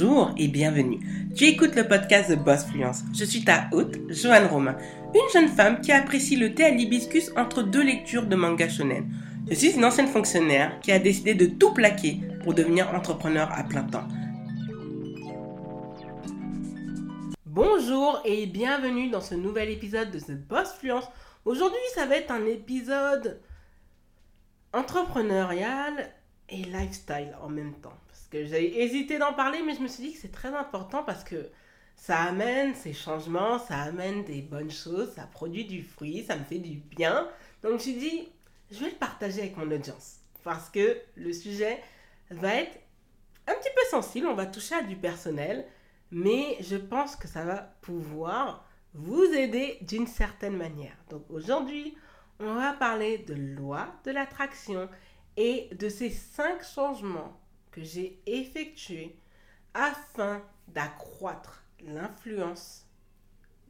Bonjour 0.00 0.30
et 0.36 0.46
bienvenue. 0.46 1.00
Tu 1.34 1.46
écoutes 1.46 1.74
le 1.74 1.88
podcast 1.88 2.30
de 2.30 2.36
Boss 2.36 2.66
Fluence. 2.66 3.02
Je 3.12 3.24
suis 3.24 3.42
ta 3.42 3.68
hôte, 3.72 3.96
Joanne 4.10 4.46
Romain, 4.46 4.76
une 5.12 5.32
jeune 5.32 5.48
femme 5.48 5.80
qui 5.80 5.90
apprécie 5.90 6.36
le 6.36 6.54
thé 6.54 6.66
à 6.66 6.70
l'hibiscus 6.70 7.32
entre 7.36 7.64
deux 7.64 7.82
lectures 7.82 8.26
de 8.26 8.36
manga 8.36 8.68
shonen. 8.68 9.10
Je 9.48 9.56
suis 9.56 9.72
une 9.72 9.84
ancienne 9.84 10.06
fonctionnaire 10.06 10.78
qui 10.82 10.92
a 10.92 11.00
décidé 11.00 11.34
de 11.34 11.46
tout 11.46 11.74
plaquer 11.74 12.20
pour 12.44 12.54
devenir 12.54 12.94
entrepreneur 12.94 13.50
à 13.52 13.64
plein 13.64 13.82
temps. 13.82 14.06
Bonjour 17.44 18.20
et 18.24 18.46
bienvenue 18.46 19.10
dans 19.10 19.20
ce 19.20 19.34
nouvel 19.34 19.68
épisode 19.68 20.12
de 20.12 20.20
The 20.20 20.38
Boss 20.48 20.74
Fluence. 20.78 21.08
Aujourd'hui, 21.44 21.80
ça 21.96 22.06
va 22.06 22.18
être 22.18 22.30
un 22.30 22.46
épisode 22.46 23.40
entrepreneurial 24.72 26.08
et 26.48 26.64
lifestyle 26.64 27.36
en 27.42 27.48
même 27.48 27.74
temps 27.74 27.98
que 28.30 28.44
j'ai 28.44 28.82
hésité 28.82 29.18
d'en 29.18 29.32
parler, 29.32 29.62
mais 29.62 29.74
je 29.74 29.80
me 29.80 29.88
suis 29.88 30.02
dit 30.02 30.12
que 30.12 30.18
c'est 30.18 30.32
très 30.32 30.54
important 30.54 31.02
parce 31.02 31.24
que 31.24 31.48
ça 31.96 32.22
amène 32.22 32.74
ces 32.74 32.92
changements, 32.92 33.58
ça 33.58 33.76
amène 33.76 34.24
des 34.24 34.42
bonnes 34.42 34.70
choses, 34.70 35.12
ça 35.14 35.22
produit 35.26 35.64
du 35.64 35.82
fruit, 35.82 36.24
ça 36.24 36.36
me 36.36 36.44
fait 36.44 36.58
du 36.58 36.76
bien. 36.76 37.28
Donc 37.62 37.72
je 37.72 37.74
me 37.74 37.78
suis 37.78 37.94
dit, 37.94 38.28
je 38.70 38.80
vais 38.80 38.90
le 38.90 38.96
partager 38.96 39.40
avec 39.40 39.56
mon 39.56 39.70
audience 39.70 40.18
parce 40.44 40.70
que 40.70 40.98
le 41.16 41.32
sujet 41.32 41.82
va 42.30 42.54
être 42.54 42.78
un 43.46 43.54
petit 43.54 43.70
peu 43.74 43.82
sensible, 43.90 44.26
on 44.26 44.34
va 44.34 44.46
toucher 44.46 44.74
à 44.74 44.82
du 44.82 44.96
personnel, 44.96 45.66
mais 46.10 46.58
je 46.60 46.76
pense 46.76 47.16
que 47.16 47.28
ça 47.28 47.44
va 47.44 47.56
pouvoir 47.80 48.64
vous 48.94 49.24
aider 49.24 49.78
d'une 49.82 50.06
certaine 50.06 50.56
manière. 50.56 50.96
Donc 51.10 51.24
aujourd'hui, 51.30 51.96
on 52.40 52.54
va 52.54 52.72
parler 52.74 53.18
de 53.18 53.34
loi 53.34 53.88
de 54.04 54.10
l'attraction 54.10 54.88
et 55.38 55.68
de 55.72 55.88
ces 55.88 56.10
cinq 56.10 56.64
changements 56.64 57.40
que 57.70 57.80
j'ai 57.80 58.20
effectué 58.26 59.16
afin 59.72 60.42
d'accroître 60.66 61.62
l'influence 61.80 62.84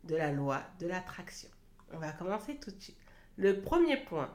de 0.05 0.17
la 0.17 0.33
loi 0.33 0.63
de 0.81 0.87
l'attraction. 0.87 1.51
On 1.93 1.99
va 1.99 2.13
commencer 2.13 2.57
tout 2.57 2.71
de 2.71 2.81
suite. 2.81 2.97
Le 3.37 3.61
premier 3.61 3.99
point, 3.99 4.35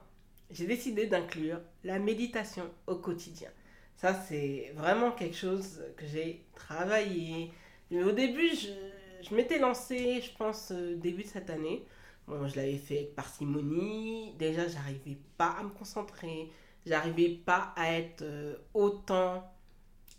j'ai 0.51 0.67
décidé 0.67 1.07
d'inclure 1.07 1.59
la 1.83 1.97
méditation 1.97 2.69
au 2.85 2.97
quotidien. 2.97 3.49
Ça, 3.95 4.13
c'est 4.13 4.71
vraiment 4.75 5.11
quelque 5.11 5.35
chose 5.35 5.83
que 5.97 6.05
j'ai 6.05 6.45
travaillé. 6.53 7.51
Au 7.91 8.11
début, 8.11 8.49
je, 8.49 9.33
m'étais 9.33 9.57
lancé, 9.57 10.21
je 10.21 10.37
pense, 10.37 10.71
euh, 10.71 10.95
début 10.97 11.23
de 11.23 11.29
cette 11.29 11.49
année. 11.49 11.83
Bon, 12.27 12.47
je 12.47 12.55
l'avais 12.57 12.77
fait 12.77 12.97
avec 12.97 13.15
parcimonie. 13.15 14.35
Déjà, 14.37 14.67
j'arrivais 14.67 15.17
pas 15.35 15.55
à 15.59 15.63
me 15.63 15.69
concentrer. 15.69 16.51
J'arrivais 16.85 17.29
pas 17.29 17.73
à 17.75 17.91
être 17.91 18.23
euh, 18.23 18.55
autant 18.73 19.49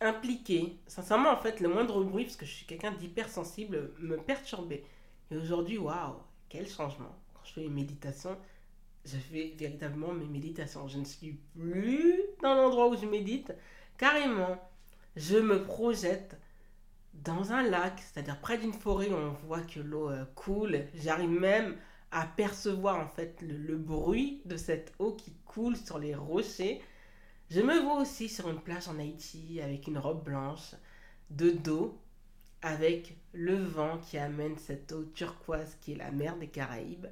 impliqué. 0.00 0.78
Sincèrement, 0.86 1.30
en 1.30 1.36
fait, 1.36 1.60
le 1.60 1.68
moindre 1.68 2.02
bruit, 2.02 2.24
parce 2.24 2.36
que 2.36 2.46
je 2.46 2.52
suis 2.52 2.66
quelqu'un 2.66 2.92
d'hypersensible, 2.92 3.92
me 3.98 4.16
perturbait. 4.16 4.84
Et 5.30 5.36
aujourd'hui, 5.36 5.78
waouh, 5.78 6.16
quel 6.48 6.68
changement. 6.68 7.14
Quand 7.34 7.40
je 7.44 7.52
fais 7.52 7.64
une 7.64 7.74
méditation, 7.74 8.36
je 9.04 9.16
fais 9.16 9.54
véritablement 9.58 10.12
mes 10.12 10.26
méditations. 10.26 10.88
Je 10.88 10.98
ne 10.98 11.04
suis 11.04 11.38
plus 11.54 12.20
dans 12.42 12.54
l'endroit 12.54 12.88
où 12.88 12.96
je 12.96 13.06
médite. 13.06 13.52
Carrément, 13.98 14.58
je 15.16 15.36
me 15.36 15.62
projette 15.62 16.38
dans 17.12 17.52
un 17.52 17.62
lac, 17.62 18.00
c'est-à-dire 18.00 18.40
près 18.40 18.58
d'une 18.58 18.72
forêt 18.72 19.08
où 19.08 19.14
on 19.14 19.32
voit 19.46 19.60
que 19.60 19.80
l'eau 19.80 20.10
euh, 20.10 20.24
coule. 20.34 20.80
J'arrive 20.94 21.30
même 21.30 21.76
à 22.14 22.26
percevoir 22.26 23.00
en 23.00 23.08
fait 23.08 23.42
le 23.42 23.76
bruit 23.76 24.40
de 24.44 24.56
cette 24.56 24.92
eau 25.00 25.14
qui 25.14 25.32
coule 25.44 25.76
sur 25.76 25.98
les 25.98 26.14
rochers. 26.14 26.80
Je 27.50 27.60
me 27.60 27.80
vois 27.80 28.00
aussi 28.00 28.28
sur 28.28 28.48
une 28.48 28.60
plage 28.60 28.88
en 28.88 29.00
Haïti 29.00 29.60
avec 29.60 29.88
une 29.88 29.98
robe 29.98 30.22
blanche, 30.22 30.76
de 31.30 31.50
dos, 31.50 31.98
avec 32.62 33.16
le 33.32 33.56
vent 33.56 33.98
qui 33.98 34.16
amène 34.16 34.56
cette 34.58 34.92
eau 34.92 35.02
turquoise 35.12 35.76
qui 35.80 35.92
est 35.92 35.96
la 35.96 36.12
mer 36.12 36.36
des 36.36 36.46
Caraïbes. 36.46 37.08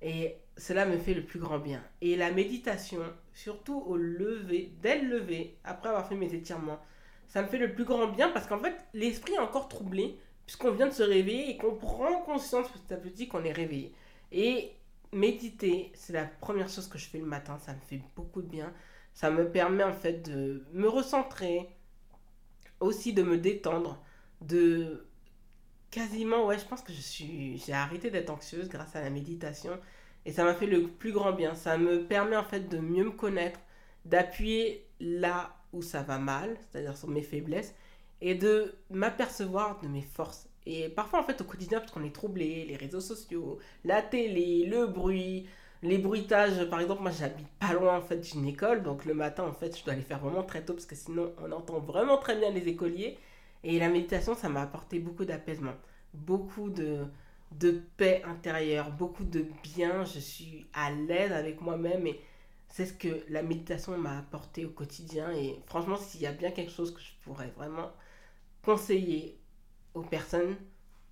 Et 0.00 0.36
cela 0.56 0.86
me 0.86 0.96
fait 0.96 1.14
le 1.14 1.24
plus 1.24 1.40
grand 1.40 1.58
bien. 1.58 1.84
Et 2.00 2.16
la 2.16 2.32
méditation, 2.32 3.02
surtout 3.34 3.82
au 3.86 3.98
lever, 3.98 4.72
dès 4.80 4.98
le 5.02 5.18
lever, 5.18 5.58
après 5.62 5.90
avoir 5.90 6.08
fait 6.08 6.16
mes 6.16 6.32
étirements, 6.32 6.80
ça 7.28 7.42
me 7.42 7.48
fait 7.48 7.58
le 7.58 7.74
plus 7.74 7.84
grand 7.84 8.06
bien 8.06 8.30
parce 8.30 8.46
qu'en 8.46 8.60
fait, 8.60 8.76
l'esprit 8.94 9.34
est 9.34 9.38
encore 9.38 9.68
troublé 9.68 10.18
puisqu'on 10.46 10.70
vient 10.70 10.86
de 10.86 10.94
se 10.94 11.02
réveiller 11.02 11.50
et 11.50 11.56
qu'on 11.58 11.74
prend 11.74 12.22
conscience 12.22 12.68
petit 12.70 12.94
à 12.94 12.96
petit 12.96 13.28
qu'on 13.28 13.44
est 13.44 13.52
réveillé. 13.52 13.92
Et 14.32 14.72
méditer, 15.12 15.92
c'est 15.94 16.12
la 16.12 16.24
première 16.24 16.68
chose 16.68 16.88
que 16.88 16.98
je 16.98 17.08
fais 17.08 17.18
le 17.18 17.26
matin, 17.26 17.58
ça 17.58 17.72
me 17.72 17.80
fait 17.80 18.00
beaucoup 18.16 18.42
de 18.42 18.48
bien. 18.48 18.72
Ça 19.14 19.30
me 19.30 19.50
permet 19.50 19.84
en 19.84 19.92
fait 19.92 20.22
de 20.22 20.64
me 20.72 20.88
recentrer, 20.88 21.68
aussi 22.80 23.12
de 23.12 23.22
me 23.22 23.38
détendre, 23.38 24.02
de 24.40 25.06
quasiment, 25.90 26.46
ouais, 26.46 26.58
je 26.58 26.64
pense 26.64 26.82
que 26.82 26.92
je 26.92 27.00
suis, 27.00 27.58
j'ai 27.58 27.72
arrêté 27.72 28.10
d'être 28.10 28.30
anxieuse 28.30 28.68
grâce 28.68 28.94
à 28.94 29.00
la 29.00 29.10
méditation 29.10 29.78
et 30.24 30.32
ça 30.32 30.44
m'a 30.44 30.54
fait 30.54 30.66
le 30.66 30.86
plus 30.88 31.12
grand 31.12 31.32
bien. 31.32 31.54
Ça 31.54 31.78
me 31.78 32.04
permet 32.04 32.36
en 32.36 32.44
fait 32.44 32.68
de 32.68 32.78
mieux 32.78 33.04
me 33.04 33.10
connaître, 33.10 33.60
d'appuyer 34.04 34.86
là 35.00 35.56
où 35.72 35.82
ça 35.82 36.02
va 36.02 36.18
mal, 36.18 36.56
c'est-à-dire 36.60 36.96
sur 36.96 37.08
mes 37.08 37.22
faiblesses, 37.22 37.74
et 38.20 38.34
de 38.34 38.74
m'apercevoir 38.90 39.80
de 39.80 39.88
mes 39.88 40.02
forces. 40.02 40.48
Et 40.68 40.88
parfois, 40.90 41.20
en 41.20 41.22
fait, 41.24 41.40
au 41.40 41.44
quotidien, 41.44 41.80
parce 41.80 41.92
qu'on 41.92 42.04
est 42.04 42.14
troublé, 42.14 42.64
les 42.66 42.76
réseaux 42.76 43.00
sociaux, 43.00 43.58
la 43.84 44.02
télé, 44.02 44.66
le 44.66 44.86
bruit, 44.86 45.46
les 45.82 45.98
bruitages, 45.98 46.68
par 46.70 46.80
exemple, 46.80 47.02
moi 47.02 47.10
j'habite 47.12 47.48
pas 47.58 47.72
loin 47.72 47.96
en 47.96 48.02
fait 48.02 48.18
d'une 48.18 48.46
école, 48.46 48.82
donc 48.82 49.04
le 49.04 49.14
matin 49.14 49.44
en 49.44 49.52
fait 49.52 49.78
je 49.78 49.84
dois 49.84 49.92
aller 49.94 50.02
faire 50.02 50.18
vraiment 50.18 50.42
très 50.42 50.64
tôt 50.64 50.72
parce 50.74 50.86
que 50.86 50.96
sinon 50.96 51.32
on 51.38 51.52
entend 51.52 51.78
vraiment 51.80 52.18
très 52.18 52.36
bien 52.36 52.50
les 52.50 52.68
écoliers. 52.68 53.16
Et 53.64 53.78
la 53.78 53.88
méditation, 53.88 54.34
ça 54.34 54.48
m'a 54.48 54.62
apporté 54.62 54.98
beaucoup 55.00 55.24
d'apaisement, 55.24 55.74
beaucoup 56.14 56.70
de, 56.70 57.06
de 57.52 57.82
paix 57.96 58.22
intérieure, 58.24 58.90
beaucoup 58.92 59.24
de 59.24 59.46
bien. 59.62 60.04
Je 60.04 60.18
suis 60.20 60.66
à 60.74 60.90
l'aise 60.92 61.32
avec 61.32 61.60
moi-même 61.60 62.06
et 62.06 62.20
c'est 62.68 62.86
ce 62.86 62.92
que 62.92 63.24
la 63.28 63.42
méditation 63.42 63.96
m'a 63.98 64.18
apporté 64.18 64.64
au 64.66 64.70
quotidien. 64.70 65.30
Et 65.32 65.60
franchement, 65.66 65.96
s'il 65.96 66.20
y 66.22 66.26
a 66.26 66.32
bien 66.32 66.50
quelque 66.50 66.72
chose 66.72 66.92
que 66.94 67.00
je 67.00 67.12
pourrais 67.24 67.50
vraiment 67.56 67.90
conseiller 68.62 69.38
aux 69.94 70.02
personnes 70.02 70.56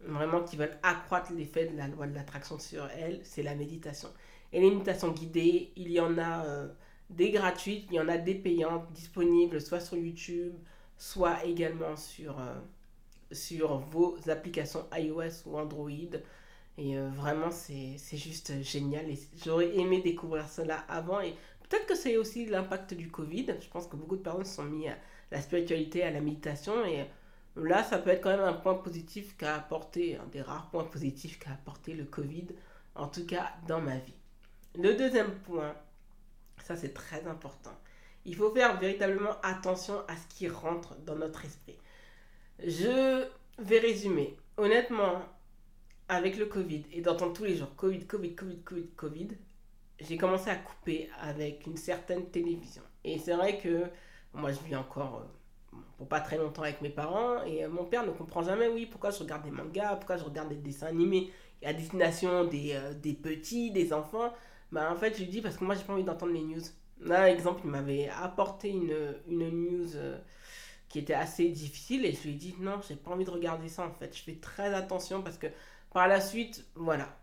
vraiment 0.01 0.43
qui 0.43 0.57
veulent 0.57 0.79
accroître 0.83 1.33
l'effet 1.33 1.67
de 1.67 1.77
la 1.77 1.89
loi 1.89 2.07
de 2.07 2.15
l'attraction 2.15 2.59
sur 2.59 2.87
elles, 2.87 3.21
c'est 3.25 3.43
la 3.43 3.55
méditation. 3.55 4.09
Et 4.53 4.61
les 4.61 4.71
méditations 4.71 5.11
guidées, 5.11 5.73
il 5.77 5.91
y 5.91 6.01
en 6.01 6.19
a 6.19 6.45
euh, 6.45 6.69
des 7.11 7.31
gratuites, 7.31 7.87
il 7.91 7.97
y 7.97 8.01
en 8.01 8.09
a 8.09 8.19
des 8.19 8.35
payantes 8.35 8.91
disponibles 8.93 9.61
soit 9.61 9.81
sur 9.81 9.97
YouTube, 9.97 10.55
soit 10.97 11.45
également 11.45 11.97
sur, 11.97 12.39
euh, 12.39 12.55
sur 13.33 13.79
vos 13.79 14.17
applications 14.29 14.87
iOS 14.93 15.47
ou 15.47 15.59
Android. 15.59 15.91
Et 16.79 16.99
euh, 16.99 17.09
vraiment, 17.09 17.51
c'est 17.51 17.97
juste 18.17 18.63
génial. 18.63 19.09
Et 19.11 19.19
j'aurais 19.45 19.77
aimé 19.77 20.03
découvrir 20.03 20.49
cela 20.49 20.85
avant. 20.89 21.21
Et 21.21 21.35
peut-être 21.69 21.87
que 21.87 21.95
c'est 21.95 22.17
aussi 22.17 22.47
l'impact 22.47 22.95
du 22.95 23.11
Covid. 23.11 23.47
Je 23.61 23.69
pense 23.69 23.87
que 23.87 23.97
beaucoup 23.97 24.17
de 24.17 24.23
personnes 24.23 24.45
se 24.45 24.57
sont 24.57 24.65
mis 24.65 24.89
à 24.89 24.97
la 25.31 25.41
spiritualité, 25.41 26.03
à 26.03 26.11
la 26.11 26.21
méditation. 26.21 26.85
Et 26.85 27.07
là, 27.57 27.83
ça 27.83 27.99
peut 27.99 28.11
être 28.11 28.23
quand 28.23 28.31
même 28.31 28.41
un 28.41 28.53
point 28.53 28.75
positif 28.75 29.37
qu'a 29.37 29.57
apporté, 29.57 30.17
un 30.17 30.27
des 30.27 30.43
rares 30.43 30.71
points 30.71 30.85
positifs 30.85 31.39
qu'a 31.39 31.53
apporté 31.53 31.95
le 31.95 32.05
Covid, 32.05 32.49
en 32.95 33.09
tout 33.09 33.27
cas 33.27 33.53
dans 33.67 33.81
ma 33.81 33.97
vie. 33.99 34.17
Le 34.75 34.95
deuxième 34.95 35.33
point, 35.41 35.75
ça 36.65 36.77
c'est 36.77 36.93
très 36.93 37.27
important. 37.27 37.73
Il 38.25 38.35
faut 38.35 38.53
faire 38.53 38.79
véritablement 38.79 39.41
attention 39.43 40.01
à 40.09 40.17
ce 40.17 40.27
qui 40.37 40.49
rentre 40.49 40.97
dans 41.07 41.17
notre 41.17 41.45
esprit. 41.45 41.79
Je 42.59 43.27
vais 43.59 43.79
résumer. 43.79 44.37
Honnêtement, 44.57 45.23
avec 46.09 46.37
le 46.37 46.47
Covid 46.47 46.85
et 46.93 47.01
d'entendre 47.01 47.33
tous 47.33 47.45
les 47.45 47.57
jours 47.57 47.75
Covid, 47.77 48.07
Covid, 48.07 48.35
Covid, 48.35 48.59
Covid, 48.63 48.89
Covid, 48.97 49.29
j'ai 50.01 50.17
commencé 50.17 50.51
à 50.51 50.57
couper 50.57 51.11
avec 51.21 51.67
une 51.67 51.77
certaine 51.77 52.27
télévision. 52.31 52.83
Et 53.05 53.19
c'est 53.19 53.35
vrai 53.35 53.59
que 53.59 53.85
moi 54.33 54.53
je 54.53 54.59
vis 54.61 54.77
encore 54.77 55.17
euh, 55.17 55.27
pour 55.99 56.09
pas 56.09 56.21
très 56.21 56.39
longtemps 56.39 56.63
avec 56.63 56.81
mes 56.83 56.91
parents 56.91 57.43
et 57.45 57.65
euh, 57.65 57.69
mon 57.69 57.85
père 57.85 58.07
ne 58.07 58.13
comprend 58.13 58.43
jamais, 58.43 58.69
oui, 58.69 58.87
pourquoi 58.87 59.11
je 59.11 59.19
regarde 59.19 59.45
des 59.45 59.51
mangas, 59.51 59.97
pourquoi 59.97 60.17
je 60.17 60.25
regarde 60.25 60.49
des 60.49 60.57
dessins 60.57 60.87
animés 60.87 61.31
à 61.65 61.73
destination 61.73 62.45
des, 62.45 62.73
euh, 62.75 62.95
des 62.95 63.15
petits, 63.15 63.71
des 63.71 63.93
enfants. 63.93 64.33
Bah, 64.73 64.91
en 64.93 64.97
fait, 64.97 65.15
je 65.15 65.21
lui 65.21 65.29
dis 65.29 65.41
parce 65.41 65.57
que 65.57 65.65
moi, 65.65 65.75
j'ai 65.75 65.85
pas 65.85 65.93
envie 65.93 66.05
d'entendre 66.05 66.33
les 66.33 66.43
news. 66.43 66.63
Là, 67.01 67.31
exemple, 67.31 67.63
il 67.65 67.71
m'avait 67.71 68.09
apporté 68.09 68.71
une, 68.71 69.17
une 69.29 69.51
news 69.51 69.97
euh, 69.97 70.19
qui 70.89 70.99
était 70.99 71.15
assez 71.15 71.49
difficile 71.49 72.05
et 72.05 72.13
je 72.13 72.23
lui 72.23 72.31
ai 72.31 72.35
dit 72.35 72.55
non, 72.61 72.81
j'ai 72.87 72.97
pas 72.97 73.11
envie 73.11 73.25
de 73.25 73.31
regarder 73.31 73.69
ça 73.69 73.87
en 73.87 73.93
fait. 73.93 74.17
Je 74.17 74.23
fais 74.23 74.37
très 74.37 74.73
attention 74.75 75.23
parce 75.23 75.37
que 75.39 75.47
par 75.93 76.09
la 76.09 76.21
suite, 76.21 76.65
voilà, 76.75 77.17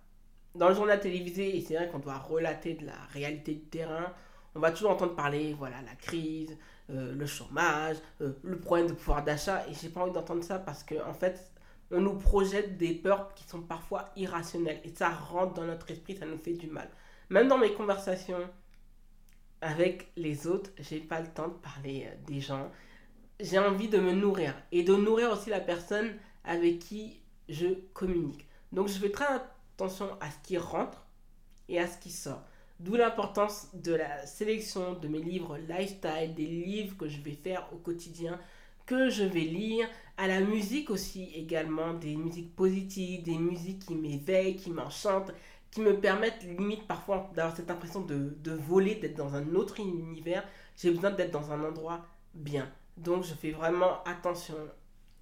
dans 0.56 0.70
le 0.70 0.76
journal 0.76 1.00
télévisé, 1.00 1.58
et 1.58 1.62
c'est 1.62 1.76
vrai 1.76 1.90
qu'on 1.90 2.00
doit 2.00 2.18
relater 2.18 2.76
de 2.76 2.86
la 2.86 2.96
réalité 3.12 3.54
du 3.54 3.66
terrain, 3.66 4.14
on 4.56 4.60
va 4.60 4.72
toujours 4.72 4.92
entendre 4.92 5.16
parler, 5.16 5.54
voilà, 5.54 5.82
la 5.82 5.96
crise, 5.96 6.58
euh, 6.90 7.14
le 7.14 7.26
chômage, 7.26 7.98
euh, 8.22 8.34
le 8.44 8.60
problème 8.60 8.88
de 8.88 8.94
pouvoir 8.94 9.24
d'achat 9.24 9.66
et 9.70 9.74
j'ai 9.74 9.88
pas 9.88 10.02
envie 10.02 10.12
d'entendre 10.12 10.44
ça 10.44 10.60
parce 10.60 10.84
que 10.84 10.96
en 11.08 11.14
fait, 11.14 11.50
on 11.92 12.02
nous 12.02 12.16
projette 12.16 12.78
des 12.78 12.94
peurs 12.94 13.34
qui 13.36 13.46
sont 13.46 13.62
parfois 13.62 14.12
irrationnelles 14.18 14.82
et 14.84 14.90
ça 14.94 15.10
rentre 15.10 15.54
dans 15.54 15.66
notre 15.66 15.90
esprit, 15.92 16.18
ça 16.18 16.26
nous 16.26 16.38
fait 16.38 16.54
du 16.54 16.68
mal. 16.68 16.90
Même 17.30 17.48
dans 17.48 17.58
mes 17.58 17.74
conversations 17.74 18.50
avec 19.62 20.12
les 20.18 20.46
autres, 20.46 20.72
j'ai 20.78 21.00
pas 21.00 21.22
le 21.22 21.28
temps 21.28 21.48
de 21.48 21.54
parler 21.54 22.06
euh, 22.06 22.16
des 22.28 22.42
gens. 22.42 22.70
j'ai 23.40 23.60
envie 23.60 23.88
de 23.88 24.00
me 24.00 24.12
nourrir 24.12 24.54
et 24.74 24.84
de 24.84 24.94
nourrir 24.94 25.32
aussi 25.32 25.50
la 25.50 25.62
personne 25.62 26.14
avec 26.44 26.80
qui 26.80 27.22
je 27.48 27.68
communique. 27.94 28.46
Donc 28.74 28.90
je 28.90 29.00
fais 29.00 29.12
très 29.12 29.26
attention 29.26 30.10
à 30.20 30.30
ce 30.30 30.38
qui 30.44 30.58
rentre 30.58 31.06
et 31.70 31.80
à 31.80 31.88
ce 31.88 31.98
qui 31.98 32.12
sort. 32.12 32.44
D'où 32.80 32.96
l'importance 32.96 33.70
de 33.74 33.94
la 33.94 34.26
sélection 34.26 34.94
de 34.94 35.08
mes 35.08 35.22
livres 35.22 35.58
lifestyle, 35.58 36.34
des 36.36 36.46
livres 36.46 36.98
que 36.98 37.08
je 37.08 37.22
vais 37.22 37.32
faire 37.32 37.68
au 37.72 37.78
quotidien, 37.78 38.40
que 38.86 39.10
je 39.10 39.24
vais 39.24 39.42
lire, 39.42 39.88
à 40.18 40.28
la 40.28 40.42
musique 40.42 40.90
aussi 40.90 41.32
également, 41.34 41.94
des 41.94 42.16
musiques 42.16 42.56
positives, 42.56 43.24
des 43.24 43.38
musiques 43.38 43.86
qui 43.86 43.96
m'éveillent, 43.96 44.58
qui 44.58 44.70
m'enchantent, 44.70 45.32
qui 45.72 45.82
me 45.82 46.00
permettent 46.00 46.44
limite 46.44 46.86
parfois 46.88 47.32
d'avoir 47.36 47.56
cette 47.56 47.72
impression 47.72 48.02
de, 48.02 48.36
de 48.44 48.52
voler, 48.52 48.96
d'être 48.96 49.16
dans 49.16 49.34
un 49.34 49.56
autre 49.56 49.80
univers. 49.80 50.48
J'ai 50.78 50.92
besoin 50.92 51.12
d'être 51.12 51.32
dans 51.32 51.52
un 51.52 51.64
endroit 51.64 52.06
bien. 52.34 52.70
Donc 52.98 53.24
je 53.24 53.34
fais 53.34 53.52
vraiment 53.52 54.04
attention 54.04 54.56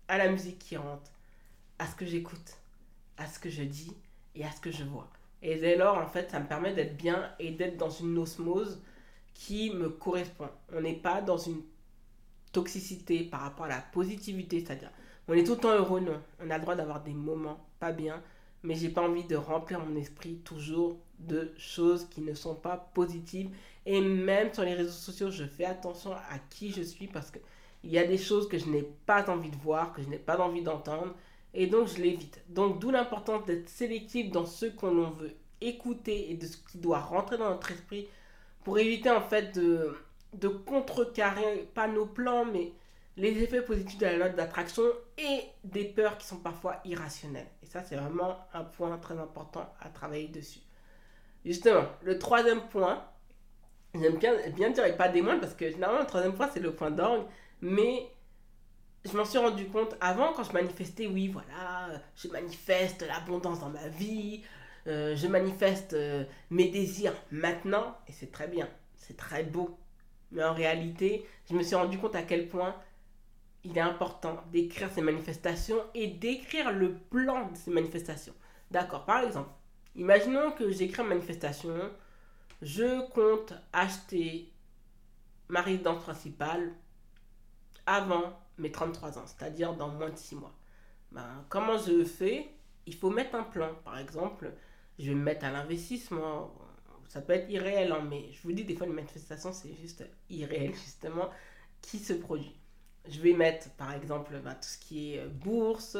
à 0.07 0.17
la 0.17 0.29
musique 0.29 0.59
qui 0.59 0.75
rentre, 0.75 1.11
à 1.79 1.87
ce 1.87 1.95
que 1.95 2.05
j'écoute, 2.05 2.57
à 3.17 3.27
ce 3.27 3.39
que 3.39 3.49
je 3.49 3.63
dis 3.63 3.95
et 4.35 4.43
à 4.43 4.51
ce 4.51 4.59
que 4.59 4.71
je 4.71 4.83
vois. 4.83 5.09
Et 5.41 5.55
dès 5.55 5.75
lors, 5.75 5.97
en 5.97 6.07
fait, 6.07 6.29
ça 6.29 6.39
me 6.39 6.47
permet 6.47 6.73
d'être 6.73 6.97
bien 6.97 7.31
et 7.39 7.51
d'être 7.51 7.77
dans 7.77 7.89
une 7.89 8.17
osmose 8.17 8.81
qui 9.33 9.71
me 9.71 9.89
correspond. 9.89 10.49
On 10.73 10.81
n'est 10.81 10.93
pas 10.93 11.21
dans 11.21 11.37
une 11.37 11.61
toxicité 12.51 13.23
par 13.23 13.41
rapport 13.41 13.65
à 13.65 13.69
la 13.69 13.81
positivité, 13.91 14.59
c'est-à-dire 14.59 14.91
on 15.27 15.33
est 15.33 15.43
tout 15.43 15.53
le 15.53 15.59
temps 15.59 15.73
heureux, 15.73 16.01
non. 16.01 16.21
On 16.43 16.49
a 16.49 16.57
le 16.57 16.61
droit 16.61 16.75
d'avoir 16.75 17.01
des 17.01 17.13
moments 17.13 17.65
pas 17.79 17.91
bien, 17.91 18.21
mais 18.63 18.75
j'ai 18.75 18.89
pas 18.89 19.01
envie 19.01 19.23
de 19.23 19.35
remplir 19.35 19.79
mon 19.79 19.95
esprit 19.95 20.35
toujours 20.43 20.97
de 21.19 21.53
choses 21.57 22.07
qui 22.09 22.21
ne 22.21 22.33
sont 22.33 22.55
pas 22.55 22.77
positives. 22.93 23.49
Et 23.85 24.01
même 24.01 24.53
sur 24.53 24.63
les 24.63 24.73
réseaux 24.73 24.91
sociaux, 24.91 25.31
je 25.31 25.45
fais 25.45 25.65
attention 25.65 26.11
à 26.11 26.37
qui 26.49 26.71
je 26.71 26.81
suis 26.81 27.07
parce 27.07 27.31
que 27.31 27.39
il 27.83 27.91
y 27.91 27.97
a 27.97 28.05
des 28.05 28.17
choses 28.17 28.47
que 28.47 28.57
je 28.57 28.67
n'ai 28.67 28.83
pas 28.83 29.27
envie 29.29 29.49
de 29.49 29.55
voir, 29.55 29.93
que 29.93 30.01
je 30.03 30.07
n'ai 30.07 30.19
pas 30.19 30.37
envie 30.39 30.61
d'entendre, 30.61 31.15
et 31.53 31.67
donc 31.67 31.87
je 31.87 32.01
l'évite. 32.01 32.41
Donc 32.49 32.79
d'où 32.79 32.91
l'importance 32.91 33.45
d'être 33.45 33.69
sélectif 33.69 34.31
dans 34.31 34.45
ce 34.45 34.65
qu'on 34.65 35.09
veut 35.09 35.35
écouter 35.61 36.31
et 36.31 36.35
de 36.35 36.45
ce 36.45 36.57
qui 36.57 36.77
doit 36.77 36.99
rentrer 36.99 37.37
dans 37.37 37.49
notre 37.49 37.71
esprit 37.71 38.07
pour 38.63 38.79
éviter 38.79 39.09
en 39.09 39.21
fait 39.21 39.53
de, 39.55 39.95
de 40.33 40.47
contrecarrer, 40.47 41.69
pas 41.73 41.87
nos 41.87 42.05
plans, 42.05 42.45
mais 42.45 42.73
les 43.17 43.43
effets 43.43 43.61
positifs 43.61 43.97
de 43.97 44.05
la 44.05 44.17
loi 44.17 44.29
d'attraction 44.29 44.83
et 45.17 45.41
des 45.63 45.85
peurs 45.85 46.17
qui 46.17 46.25
sont 46.25 46.39
parfois 46.39 46.79
irrationnelles. 46.85 47.49
Et 47.61 47.65
ça, 47.65 47.83
c'est 47.83 47.95
vraiment 47.95 48.37
un 48.53 48.63
point 48.63 48.97
très 48.97 49.17
important 49.17 49.71
à 49.79 49.89
travailler 49.89 50.27
dessus. 50.27 50.61
Justement, 51.45 51.85
le 52.03 52.17
troisième 52.17 52.61
point, 52.69 53.03
j'aime 53.93 54.17
bien, 54.17 54.33
bien 54.55 54.69
dire 54.69 54.95
pas 54.95 55.09
des 55.09 55.21
moindres 55.21 55.41
parce 55.41 55.55
que 55.55 55.69
généralement, 55.69 56.01
le 56.01 56.07
troisième 56.07 56.33
point, 56.33 56.49
c'est 56.53 56.59
le 56.59 56.73
point 56.73 56.91
d'orgue. 56.91 57.25
Mais 57.61 58.07
je 59.05 59.17
m'en 59.17 59.25
suis 59.25 59.39
rendu 59.39 59.67
compte 59.67 59.95
avant 59.99 60.33
quand 60.33 60.43
je 60.43 60.53
manifestais, 60.53 61.07
oui, 61.07 61.27
voilà, 61.27 61.89
je 62.15 62.27
manifeste 62.27 63.05
l'abondance 63.07 63.59
dans 63.59 63.69
ma 63.69 63.87
vie, 63.87 64.43
euh, 64.87 65.15
je 65.15 65.27
manifeste 65.27 65.93
euh, 65.93 66.23
mes 66.49 66.69
désirs 66.69 67.15
maintenant, 67.31 67.97
et 68.07 68.11
c'est 68.11 68.31
très 68.31 68.47
bien, 68.47 68.69
c'est 68.95 69.17
très 69.17 69.43
beau. 69.43 69.77
Mais 70.31 70.43
en 70.43 70.53
réalité, 70.53 71.25
je 71.49 71.55
me 71.55 71.63
suis 71.63 71.75
rendu 71.75 71.97
compte 71.97 72.15
à 72.15 72.23
quel 72.23 72.47
point 72.47 72.75
il 73.63 73.77
est 73.77 73.81
important 73.81 74.43
d'écrire 74.51 74.89
ces 74.91 75.01
manifestations 75.01 75.81
et 75.93 76.07
d'écrire 76.07 76.71
le 76.71 76.93
plan 76.95 77.49
de 77.49 77.57
ces 77.57 77.71
manifestations. 77.71 78.33
D'accord, 78.71 79.05
par 79.05 79.23
exemple, 79.23 79.49
imaginons 79.95 80.51
que 80.51 80.71
j'écris 80.71 81.01
une 81.01 81.09
manifestation, 81.09 81.91
je 82.61 83.07
compte 83.09 83.53
acheter 83.73 84.51
ma 85.49 85.61
résidence 85.61 86.03
principale 86.03 86.71
avant 87.85 88.40
mes 88.57 88.71
33 88.71 89.17
ans, 89.17 89.25
c'est-à-dire 89.25 89.75
dans 89.75 89.89
moins 89.89 90.09
de 90.09 90.17
6 90.17 90.35
mois. 90.35 90.53
Ben, 91.11 91.45
comment 91.49 91.77
je 91.77 92.03
fais? 92.05 92.49
Il 92.85 92.95
faut 92.95 93.09
mettre 93.09 93.35
un 93.35 93.43
plan. 93.43 93.75
Par 93.83 93.97
exemple, 93.99 94.51
je 94.97 95.09
vais 95.09 95.15
me 95.15 95.23
mettre 95.23 95.45
à 95.45 95.51
l'investissement. 95.51 96.53
Ça 97.07 97.21
peut 97.21 97.33
être 97.33 97.49
irréel, 97.49 97.91
hein, 97.91 98.05
mais 98.09 98.31
je 98.31 98.41
vous 98.43 98.53
dis, 98.53 98.63
des 98.63 98.75
fois, 98.75 98.87
une 98.87 98.93
manifestation, 98.93 99.51
c'est 99.51 99.73
juste 99.73 100.05
irréel, 100.29 100.73
justement, 100.73 101.29
qui 101.81 101.99
se 101.99 102.13
produit. 102.13 102.55
Je 103.07 103.19
vais 103.19 103.33
mettre, 103.33 103.69
par 103.71 103.93
exemple, 103.93 104.39
ben, 104.43 104.53
tout 104.53 104.67
ce 104.67 104.77
qui 104.77 105.13
est 105.15 105.19
euh, 105.19 105.27
bourse. 105.27 105.97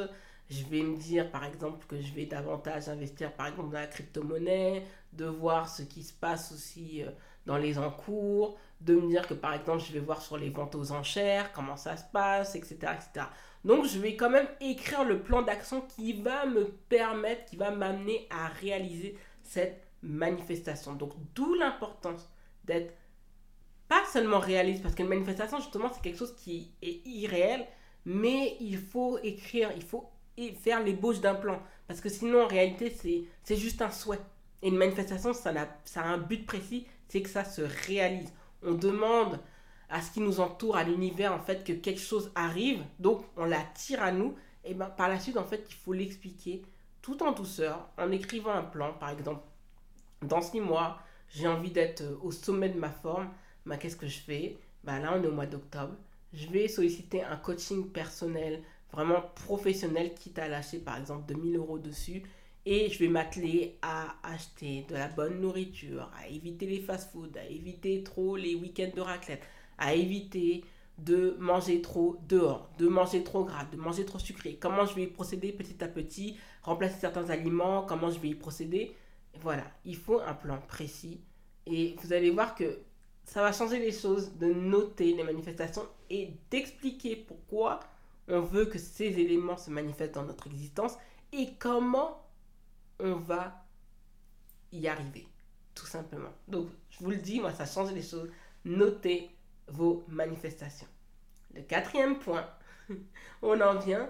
Je 0.50 0.63
vais 0.65 0.81
me 0.83 0.98
dire, 0.98 1.31
par 1.31 1.44
exemple, 1.45 1.86
que 1.88 2.00
je 2.00 2.13
vais 2.13 2.25
davantage 2.25 2.89
investir, 2.89 3.33
par 3.33 3.48
exemple, 3.48 3.71
dans 3.71 3.80
la 3.80 3.88
crypto-monnaie, 3.88 4.86
de 5.13 5.25
voir 5.25 5.68
ce 5.69 5.81
qui 5.83 6.03
se 6.03 6.13
passe 6.13 6.51
aussi 6.51 7.03
euh, 7.03 7.09
dans 7.45 7.57
les 7.57 7.77
encours, 7.77 8.57
de 8.81 8.95
me 8.95 9.07
dire 9.07 9.27
que 9.27 9.33
par 9.33 9.53
exemple 9.53 9.83
je 9.83 9.93
vais 9.93 9.99
voir 9.99 10.21
sur 10.21 10.38
les 10.38 10.49
ventes 10.49 10.75
aux 10.75 10.91
enchères, 10.91 11.51
comment 11.53 11.77
ça 11.77 11.97
se 11.97 12.03
passe, 12.11 12.55
etc. 12.55 12.75
etc. 12.79 13.27
Donc 13.63 13.85
je 13.85 13.99
vais 13.99 14.15
quand 14.15 14.29
même 14.29 14.47
écrire 14.59 15.03
le 15.03 15.21
plan 15.21 15.41
d'action 15.41 15.81
qui 15.81 16.13
va 16.13 16.45
me 16.45 16.65
permettre, 16.65 17.45
qui 17.45 17.55
va 17.57 17.71
m'amener 17.71 18.27
à 18.31 18.47
réaliser 18.47 19.17
cette 19.43 19.83
manifestation. 20.01 20.93
Donc 20.93 21.13
d'où 21.35 21.53
l'importance 21.53 22.27
d'être 22.65 22.93
pas 23.88 24.03
seulement 24.11 24.39
réaliste, 24.39 24.81
parce 24.81 24.95
qu'une 24.95 25.07
manifestation 25.07 25.59
justement 25.59 25.91
c'est 25.93 26.01
quelque 26.01 26.17
chose 26.17 26.35
qui 26.35 26.71
est 26.81 27.05
irréel, 27.05 27.67
mais 28.05 28.57
il 28.59 28.77
faut 28.77 29.19
écrire, 29.21 29.71
il 29.75 29.83
faut 29.83 30.09
faire 30.59 30.81
l'ébauche 30.81 31.19
d'un 31.19 31.35
plan. 31.35 31.61
Parce 31.88 32.01
que 32.01 32.09
sinon 32.09 32.43
en 32.45 32.47
réalité 32.47 32.89
c'est 33.43 33.55
juste 33.55 33.81
un 33.81 33.91
souhait. 33.91 34.21
Et 34.63 34.69
une 34.69 34.77
manifestation, 34.77 35.33
ça 35.33 35.49
a, 35.49 35.67
ça 35.85 36.01
a 36.01 36.05
un 36.05 36.19
but 36.19 36.45
précis, 36.45 36.85
c'est 37.11 37.21
que 37.21 37.29
ça 37.29 37.43
se 37.43 37.61
réalise. 37.87 38.31
On 38.63 38.73
demande 38.73 39.37
à 39.89 40.01
ce 40.01 40.11
qui 40.11 40.21
nous 40.21 40.39
entoure, 40.39 40.77
à 40.77 40.85
l'univers, 40.85 41.33
en 41.33 41.39
fait, 41.39 41.65
que 41.65 41.73
quelque 41.73 41.99
chose 41.99 42.31
arrive, 42.35 42.81
donc 42.99 43.25
on 43.35 43.43
l'attire 43.43 44.01
à 44.01 44.13
nous, 44.13 44.33
et 44.63 44.73
ben 44.73 44.85
par 44.85 45.09
la 45.09 45.19
suite, 45.19 45.35
en 45.35 45.43
fait, 45.43 45.65
il 45.69 45.75
faut 45.75 45.91
l'expliquer 45.91 46.61
tout 47.01 47.21
en 47.21 47.33
douceur, 47.33 47.89
en 47.97 48.11
écrivant 48.11 48.53
un 48.53 48.63
plan, 48.63 48.93
par 48.93 49.09
exemple. 49.09 49.43
Dans 50.21 50.41
six 50.41 50.61
mois, 50.61 50.99
j'ai 51.27 51.49
envie 51.49 51.71
d'être 51.71 52.03
au 52.21 52.31
sommet 52.31 52.69
de 52.69 52.79
ma 52.79 52.91
forme, 52.91 53.29
ben, 53.65 53.75
qu'est-ce 53.75 53.97
que 53.97 54.07
je 54.07 54.19
fais? 54.19 54.57
Ben, 54.85 54.99
Là, 54.99 55.13
on 55.17 55.21
est 55.21 55.27
au 55.27 55.33
mois 55.33 55.47
d'octobre. 55.47 55.95
Je 56.31 56.47
vais 56.47 56.69
solliciter 56.69 57.23
un 57.23 57.35
coaching 57.35 57.89
personnel, 57.89 58.63
vraiment 58.93 59.21
professionnel, 59.35 60.13
quitte 60.13 60.39
à 60.39 60.47
lâcher, 60.47 60.79
par 60.79 60.97
exemple, 60.97 61.25
2000 61.27 61.57
euros 61.57 61.77
dessus 61.77 62.23
et 62.65 62.89
je 62.89 62.99
vais 62.99 63.07
m'atteler 63.07 63.77
à 63.81 64.15
acheter 64.23 64.85
de 64.87 64.95
la 64.95 65.07
bonne 65.07 65.41
nourriture, 65.41 66.11
à 66.17 66.27
éviter 66.27 66.65
les 66.65 66.79
fast-foods, 66.79 67.37
à 67.37 67.45
éviter 67.45 68.03
trop 68.03 68.35
les 68.35 68.55
week-ends 68.55 68.91
de 68.95 69.01
raclette, 69.01 69.41
à 69.77 69.95
éviter 69.95 70.63
de 70.97 71.35
manger 71.39 71.81
trop 71.81 72.17
dehors, 72.27 72.69
de 72.77 72.87
manger 72.87 73.23
trop 73.23 73.43
gras, 73.43 73.65
de 73.65 73.77
manger 73.77 74.05
trop 74.05 74.19
sucré. 74.19 74.57
Comment 74.59 74.85
je 74.85 74.93
vais 74.93 75.03
y 75.03 75.07
procéder 75.07 75.51
petit 75.51 75.83
à 75.83 75.87
petit, 75.87 76.37
remplacer 76.62 77.00
certains 77.00 77.29
aliments, 77.29 77.83
comment 77.83 78.12
je 78.12 78.19
vais 78.19 78.29
y 78.29 78.36
procéder. 78.36 78.95
Voilà, 79.39 79.63
il 79.86 79.95
faut 79.95 80.19
un 80.19 80.33
plan 80.33 80.59
précis. 80.67 81.21
Et 81.65 81.95
vous 82.01 82.13
allez 82.13 82.29
voir 82.29 82.53
que 82.53 82.79
ça 83.24 83.41
va 83.41 83.51
changer 83.51 83.79
les 83.79 83.91
choses 83.91 84.33
de 84.38 84.53
noter 84.53 85.13
les 85.13 85.24
manifestations 85.24 85.88
et 86.09 86.33
d'expliquer 86.51 87.15
pourquoi 87.15 87.79
on 88.27 88.41
veut 88.41 88.65
que 88.65 88.77
ces 88.77 89.19
éléments 89.19 89.57
se 89.57 89.71
manifestent 89.71 90.15
dans 90.15 90.25
notre 90.25 90.47
existence 90.47 90.97
et 91.33 91.50
comment 91.57 92.21
on 93.01 93.15
va 93.15 93.65
y 94.72 94.88
arriver, 94.88 95.27
tout 95.75 95.86
simplement. 95.86 96.31
Donc, 96.48 96.70
je 96.89 97.00
vous 97.00 97.12
le 97.12 97.17
dis, 97.17 97.39
moi, 97.39 97.53
ça 97.53 97.65
change 97.65 97.91
les 97.93 98.01
choses. 98.01 98.29
Notez 98.63 99.29
vos 99.67 100.03
manifestations. 100.08 100.88
Le 101.53 101.62
quatrième 101.62 102.20
point, 102.20 102.48
on 103.41 103.60
en 103.60 103.79
vient. 103.79 104.10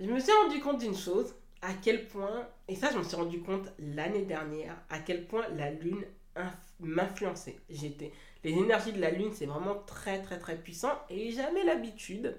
Je 0.00 0.06
me 0.06 0.20
suis 0.20 0.32
rendu 0.32 0.60
compte 0.60 0.80
d'une 0.80 0.96
chose, 0.96 1.34
à 1.62 1.72
quel 1.74 2.06
point, 2.08 2.48
et 2.68 2.76
ça 2.76 2.90
je 2.92 2.98
me 2.98 3.02
suis 3.02 3.16
rendu 3.16 3.40
compte 3.40 3.72
l'année 3.78 4.24
dernière, 4.24 4.76
à 4.90 4.98
quel 4.98 5.26
point 5.26 5.48
la 5.48 5.70
lune 5.70 6.04
m'influençait. 6.80 7.58
J'étais, 7.70 8.12
les 8.44 8.52
énergies 8.52 8.92
de 8.92 9.00
la 9.00 9.10
lune, 9.10 9.32
c'est 9.32 9.46
vraiment 9.46 9.74
très 9.86 10.20
très 10.22 10.38
très 10.38 10.56
puissant 10.56 10.92
et 11.08 11.32
j'avais 11.32 11.64
l'habitude 11.64 12.38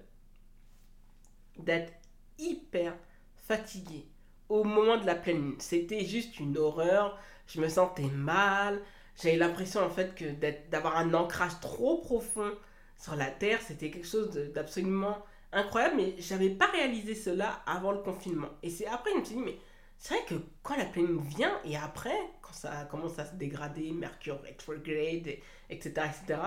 d'être 1.57 1.91
hyper 2.37 2.95
fatigué 3.37 4.05
au 4.49 4.63
moment 4.63 4.97
de 4.97 5.05
la 5.05 5.15
pleine 5.15 5.41
lune. 5.41 5.55
C'était 5.59 6.05
juste 6.05 6.39
une 6.39 6.57
horreur. 6.57 7.17
Je 7.47 7.61
me 7.61 7.69
sentais 7.69 8.09
mal. 8.13 8.81
J'avais 9.21 9.37
l'impression 9.37 9.81
en 9.81 9.89
fait 9.89 10.15
que 10.15 10.25
d'avoir 10.69 10.97
un 10.97 11.13
ancrage 11.13 11.59
trop 11.59 11.97
profond 11.97 12.51
sur 12.97 13.15
la 13.15 13.27
Terre, 13.27 13.61
c'était 13.61 13.91
quelque 13.91 14.07
chose 14.07 14.31
d'absolument 14.53 15.17
incroyable, 15.51 15.95
mais 15.97 16.15
j'avais 16.19 16.49
pas 16.49 16.67
réalisé 16.67 17.15
cela 17.15 17.61
avant 17.65 17.91
le 17.91 17.99
confinement. 17.99 18.49
Et 18.63 18.69
c'est 18.69 18.87
après, 18.87 19.11
je 19.13 19.17
me 19.19 19.23
suis 19.23 19.35
dit, 19.35 19.41
mais 19.41 19.57
c'est 19.97 20.15
vrai 20.15 20.25
que 20.25 20.35
quand 20.63 20.77
la 20.77 20.85
pleine 20.85 21.07
lune 21.07 21.21
vient, 21.21 21.59
et 21.63 21.77
après, 21.77 22.17
quand 22.41 22.53
ça 22.53 22.87
commence 22.91 23.17
à 23.19 23.25
se 23.25 23.35
dégrader, 23.35 23.91
Mercure 23.91 24.39
retrograde, 24.41 25.37
etc., 25.69 25.89
etc., 25.95 26.39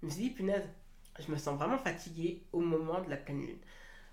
je 0.00 0.06
me 0.06 0.10
suis 0.10 0.22
dit, 0.22 0.30
punaise, 0.30 0.68
je 1.18 1.30
me 1.30 1.36
sens 1.36 1.56
vraiment 1.58 1.78
fatigué 1.78 2.42
au 2.52 2.60
moment 2.60 3.00
de 3.00 3.10
la 3.10 3.16
pleine 3.16 3.40
lune. 3.40 3.58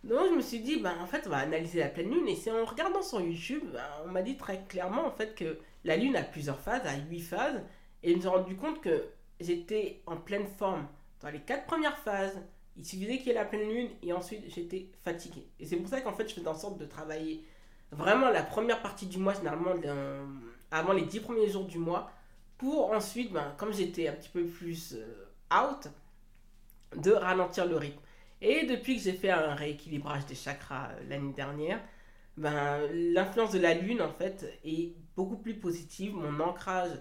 Donc 0.04 0.30
je 0.30 0.36
me 0.36 0.42
suis 0.42 0.60
dit, 0.60 0.80
ben, 0.80 0.96
en 1.02 1.06
fait, 1.06 1.24
on 1.28 1.30
va 1.30 1.38
analyser 1.38 1.80
la 1.80 1.90
pleine 1.90 2.10
lune. 2.10 2.28
Et 2.28 2.36
c'est 2.36 2.52
en 2.52 2.66
regardant 2.66 3.02
sur 3.02 3.22
YouTube, 3.22 3.64
ben, 3.74 3.84
on 4.06 4.10
m'a 4.10 4.22
dit 4.22 4.38
très 4.38 4.64
clairement 4.68 5.06
en 5.06 5.12
fait 5.12 5.36
que 5.36 5.60
la 5.84 5.98
lune 5.98 6.16
a 6.16 6.24
plusieurs 6.24 6.60
phases, 6.60 6.86
a 6.86 6.96
huit 7.10 7.22
phases. 7.22 7.62
Et 8.04 8.12
je 8.12 8.16
me 8.16 8.22
suis 8.22 8.30
rendu 8.30 8.56
compte 8.56 8.82
que 8.82 9.06
j'étais 9.40 10.02
en 10.06 10.18
pleine 10.18 10.48
forme 10.48 10.88
dans 11.22 11.30
les 11.30 11.42
quatre 11.42 11.66
premières 11.66 11.98
phases. 11.98 12.40
Il 12.78 12.86
suffisait 12.86 13.18
qu'il 13.18 13.28
y 13.28 13.32
ait 13.32 13.34
la 13.34 13.46
pleine 13.46 13.68
lune 13.70 13.90
et 14.02 14.14
ensuite 14.14 14.44
j'étais 14.48 14.88
fatiguée. 15.04 15.48
Et 15.60 15.66
c'est 15.66 15.76
pour 15.76 15.90
ça 15.90 16.00
qu'en 16.00 16.14
fait 16.14 16.30
je 16.30 16.36
faisais 16.36 16.48
en 16.48 16.54
sorte 16.54 16.78
de 16.78 16.86
travailler 16.86 17.44
vraiment 17.92 18.30
la 18.30 18.44
première 18.44 18.82
partie 18.82 19.06
du 19.06 19.18
mois, 19.18 19.34
généralement 19.34 19.74
avant 20.72 20.94
les 20.94 21.02
10 21.02 21.20
premiers 21.20 21.50
jours 21.50 21.66
du 21.66 21.78
mois, 21.78 22.12
pour 22.58 22.92
ensuite, 22.92 23.32
ben, 23.32 23.54
comme 23.58 23.74
j'étais 23.74 24.08
un 24.08 24.14
petit 24.14 24.30
peu 24.30 24.46
plus 24.46 24.96
euh, 24.96 25.26
out, 25.54 25.88
de 26.96 27.12
ralentir 27.12 27.66
le 27.66 27.78
rythme. 27.78 28.00
Et 28.42 28.66
depuis 28.66 28.98
que 28.98 29.04
j'ai 29.04 29.14
fait 29.14 29.32
un 29.32 29.54
rééquilibrage 29.54 30.26
des 30.26 30.36
chakras 30.36 30.90
euh, 30.92 31.10
l'année 31.10 31.34
dernière, 31.34 31.82
ben, 32.38 32.80
l'influence 32.94 33.52
de 33.52 33.60
la 33.60 33.74
lune 33.74 34.02
en 34.02 34.12
fait 34.12 34.58
est 34.64 34.94
beaucoup 35.16 35.38
plus 35.38 35.56
positive. 35.56 36.14
Mon 36.14 36.40
ancrage 36.40 36.92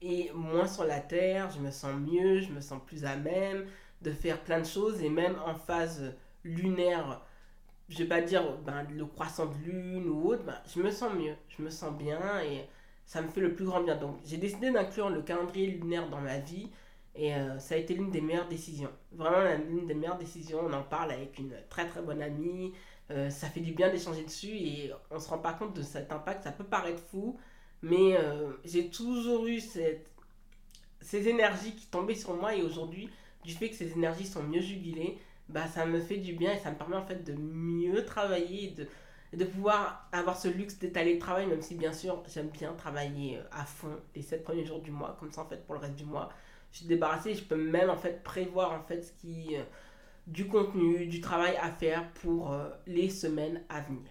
est 0.00 0.32
moins 0.34 0.66
sur 0.66 0.84
la 0.84 1.00
terre, 1.00 1.50
je 1.50 1.60
me 1.60 1.70
sens 1.70 1.94
mieux, 2.00 2.40
je 2.40 2.50
me 2.50 2.60
sens 2.60 2.80
plus 2.86 3.04
à 3.04 3.16
même 3.16 3.66
de 4.02 4.10
faire 4.10 4.40
plein 4.40 4.60
de 4.60 4.66
choses 4.66 5.02
et 5.02 5.08
même 5.10 5.36
en 5.44 5.54
phase 5.54 6.14
lunaire, 6.44 7.22
je 7.88 7.98
vais 7.98 8.04
pas 8.06 8.20
dire 8.20 8.56
ben, 8.64 8.86
le 8.94 9.04
croissant 9.04 9.46
de 9.46 9.56
lune 9.64 10.08
ou 10.08 10.28
autre, 10.28 10.44
ben, 10.44 10.58
je 10.74 10.80
me 10.80 10.90
sens 10.90 11.12
mieux, 11.14 11.34
je 11.48 11.62
me 11.62 11.70
sens 11.70 11.92
bien 11.96 12.40
et 12.42 12.66
ça 13.04 13.20
me 13.20 13.28
fait 13.28 13.40
le 13.40 13.54
plus 13.54 13.64
grand 13.66 13.82
bien. 13.82 13.96
Donc 13.96 14.16
j'ai 14.24 14.38
décidé 14.38 14.70
d'inclure 14.70 15.10
le 15.10 15.22
calendrier 15.22 15.66
lunaire 15.68 16.08
dans 16.08 16.20
ma 16.20 16.38
vie 16.38 16.70
et 17.16 17.34
euh, 17.34 17.58
ça 17.58 17.74
a 17.74 17.78
été 17.78 17.94
l'une 17.94 18.10
des 18.10 18.20
meilleures 18.20 18.48
décisions. 18.48 18.90
Vraiment 19.12 19.42
l'une 19.68 19.86
des 19.86 19.94
meilleures 19.94 20.18
décisions. 20.18 20.60
On 20.62 20.72
en 20.72 20.82
parle 20.82 21.12
avec 21.12 21.38
une 21.38 21.54
très 21.68 21.86
très 21.88 22.02
bonne 22.02 22.22
amie. 22.22 22.72
Euh, 23.10 23.30
ça 23.30 23.48
fait 23.48 23.60
du 23.60 23.72
bien 23.72 23.90
d'échanger 23.90 24.24
dessus 24.24 24.50
et 24.50 24.92
on 25.10 25.20
se 25.20 25.28
rend 25.28 25.38
pas 25.38 25.52
compte 25.54 25.74
de 25.74 25.82
cet 25.82 26.12
impact. 26.12 26.44
Ça 26.44 26.52
peut 26.52 26.64
paraître 26.64 27.00
fou, 27.00 27.38
mais 27.82 28.16
euh, 28.16 28.52
j'ai 28.64 28.90
toujours 28.90 29.46
eu 29.46 29.60
cette, 29.60 30.10
ces 31.00 31.28
énergies 31.28 31.74
qui 31.74 31.86
tombaient 31.86 32.14
sur 32.14 32.34
moi 32.34 32.54
et 32.54 32.62
aujourd'hui, 32.62 33.08
du 33.44 33.54
fait 33.54 33.70
que 33.70 33.76
ces 33.76 33.92
énergies 33.92 34.26
sont 34.26 34.42
mieux 34.42 34.60
jubilées, 34.60 35.18
bah, 35.48 35.68
ça 35.68 35.86
me 35.86 36.00
fait 36.00 36.16
du 36.16 36.32
bien 36.34 36.52
et 36.52 36.58
ça 36.58 36.70
me 36.72 36.76
permet 36.76 36.96
en 36.96 37.06
fait 37.06 37.22
de 37.22 37.34
mieux 37.34 38.04
travailler, 38.04 38.72
de, 38.72 38.88
de 39.36 39.44
pouvoir 39.44 40.08
avoir 40.12 40.36
ce 40.36 40.48
luxe 40.48 40.78
d'étaler 40.78 41.14
le 41.14 41.20
travail, 41.20 41.46
même 41.46 41.62
si 41.62 41.76
bien 41.76 41.92
sûr 41.92 42.22
j'aime 42.28 42.48
bien 42.48 42.72
travailler 42.74 43.38
à 43.52 43.64
fond 43.64 43.96
les 44.16 44.22
7 44.22 44.42
premiers 44.42 44.64
jours 44.64 44.80
du 44.80 44.90
mois, 44.90 45.16
comme 45.20 45.30
ça 45.30 45.42
en 45.42 45.46
fait 45.46 45.64
pour 45.64 45.76
le 45.76 45.80
reste 45.80 45.94
du 45.96 46.04
mois 46.04 46.30
je 46.76 47.20
suis. 47.22 47.34
Je 47.34 47.44
peux 47.44 47.56
même 47.56 47.90
en 47.90 47.96
fait 47.96 48.22
prévoir 48.22 48.72
en 48.72 48.82
fait 48.82 49.02
ce 49.02 49.12
qui, 49.12 49.56
euh, 49.56 49.62
du 50.26 50.46
contenu, 50.46 51.06
du 51.06 51.20
travail 51.20 51.56
à 51.56 51.70
faire 51.70 52.10
pour 52.14 52.52
euh, 52.52 52.68
les 52.86 53.10
semaines 53.10 53.62
à 53.68 53.80
venir. 53.80 54.10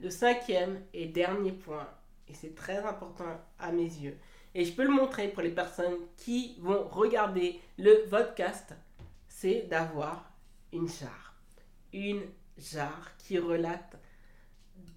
Le 0.00 0.10
cinquième 0.10 0.80
et 0.92 1.06
dernier 1.06 1.52
point, 1.52 1.88
et 2.28 2.34
c'est 2.34 2.54
très 2.54 2.78
important 2.78 3.40
à 3.58 3.72
mes 3.72 3.84
yeux, 3.84 4.16
et 4.54 4.64
je 4.64 4.72
peux 4.72 4.84
le 4.84 4.92
montrer 4.92 5.28
pour 5.28 5.42
les 5.42 5.50
personnes 5.50 5.96
qui 6.16 6.56
vont 6.60 6.88
regarder 6.88 7.60
le 7.78 8.08
podcast, 8.08 8.74
c'est 9.28 9.62
d'avoir 9.62 10.30
une 10.72 10.88
jarre. 10.88 11.34
Une 11.92 12.22
jarre 12.56 13.10
qui 13.18 13.38
relate 13.38 13.96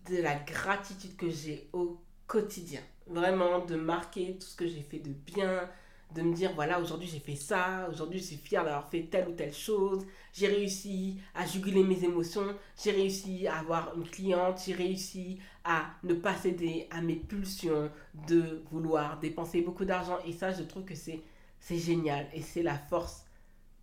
de 0.09 0.21
la 0.21 0.35
gratitude 0.35 1.15
que 1.17 1.29
j'ai 1.29 1.69
au 1.73 2.01
quotidien. 2.27 2.81
Vraiment 3.07 3.65
de 3.65 3.75
marquer 3.75 4.37
tout 4.39 4.47
ce 4.47 4.55
que 4.55 4.67
j'ai 4.67 4.81
fait 4.81 4.99
de 4.99 5.11
bien, 5.11 5.69
de 6.15 6.21
me 6.21 6.33
dire 6.33 6.53
voilà 6.55 6.79
aujourd'hui 6.79 7.07
j'ai 7.07 7.19
fait 7.19 7.35
ça, 7.35 7.87
aujourd'hui 7.89 8.19
je 8.19 8.25
suis 8.25 8.37
fière 8.37 8.63
d'avoir 8.63 8.89
fait 8.89 9.03
telle 9.03 9.29
ou 9.29 9.33
telle 9.33 9.53
chose, 9.53 10.05
j'ai 10.33 10.47
réussi 10.47 11.19
à 11.35 11.45
juguler 11.45 11.83
mes 11.83 12.03
émotions, 12.03 12.55
j'ai 12.81 12.91
réussi 12.91 13.47
à 13.47 13.59
avoir 13.59 13.95
une 13.95 14.07
cliente, 14.09 14.61
j'ai 14.65 14.73
réussi 14.73 15.39
à 15.63 15.91
ne 16.03 16.13
pas 16.13 16.35
céder 16.35 16.87
à 16.91 17.01
mes 17.01 17.15
pulsions 17.15 17.91
de 18.27 18.63
vouloir 18.71 19.19
dépenser 19.19 19.61
beaucoup 19.61 19.85
d'argent 19.85 20.17
et 20.25 20.33
ça 20.33 20.51
je 20.51 20.63
trouve 20.63 20.85
que 20.85 20.95
c'est 20.95 21.21
c'est 21.59 21.77
génial 21.77 22.27
et 22.33 22.41
c'est 22.41 22.63
la 22.63 22.77
force 22.77 23.25